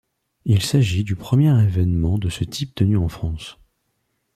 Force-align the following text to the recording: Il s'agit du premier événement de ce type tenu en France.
Il 0.45 0.63
s'agit 0.63 1.03
du 1.03 1.15
premier 1.15 1.51
événement 1.63 2.17
de 2.17 2.29
ce 2.29 2.43
type 2.43 2.73
tenu 2.73 2.97
en 2.97 3.07
France. 3.07 3.59